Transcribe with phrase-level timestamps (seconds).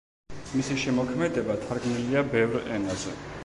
[0.53, 3.19] მისი შემოქმედება თარგმნილია ბევრ ენაზე.